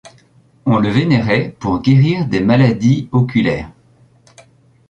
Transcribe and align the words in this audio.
On 0.65 0.79
le 0.79 0.89
vénérait 0.89 1.55
pour 1.59 1.79
guérir 1.79 2.25
des 2.25 2.39
maladies 2.41 3.07
oculaires. 3.11 3.71